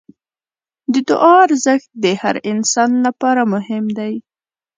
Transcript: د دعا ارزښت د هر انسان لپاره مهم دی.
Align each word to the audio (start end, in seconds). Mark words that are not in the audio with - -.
د 0.93 0.95
دعا 1.09 1.35
ارزښت 1.45 1.89
د 2.03 2.05
هر 2.21 2.35
انسان 2.51 2.91
لپاره 3.05 3.41
مهم 3.53 3.85
دی. 3.97 4.13